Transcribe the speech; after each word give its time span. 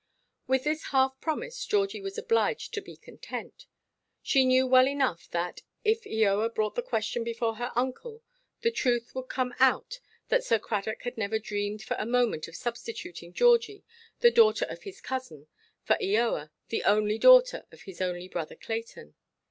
With 0.47 0.63
this 0.63 0.85
half 0.85 1.21
promise 1.21 1.63
Georgie 1.63 2.01
was 2.01 2.17
obliged 2.17 2.73
to 2.73 2.81
be 2.81 2.97
content. 2.97 3.67
She 4.23 4.45
knew 4.45 4.65
well 4.65 4.87
enough 4.87 5.29
that, 5.29 5.61
if 5.83 6.01
Eoa 6.05 6.55
brought 6.55 6.73
the 6.73 6.81
question 6.81 7.23
before 7.23 7.57
her 7.57 7.71
uncle, 7.75 8.23
the 8.61 8.71
truth 8.71 9.13
would 9.13 9.27
come 9.27 9.53
out 9.59 9.99
that 10.29 10.43
Sir 10.43 10.57
Cradock 10.57 11.03
had 11.03 11.19
never 11.19 11.37
dreamed 11.37 11.83
for 11.83 11.97
a 11.99 12.07
moment 12.07 12.47
of 12.47 12.55
substituting 12.55 13.31
Georgie, 13.31 13.83
the 14.21 14.31
daughter 14.31 14.65
of 14.65 14.81
his 14.81 15.01
cousin, 15.01 15.45
for 15.83 15.97
Eoa, 16.01 16.49
the 16.69 16.81
only 16.81 17.19
daughter 17.19 17.67
of 17.71 17.83
his 17.83 18.01
only 18.01 18.27
brother 18.27 18.55
Clayton. 18.55 19.13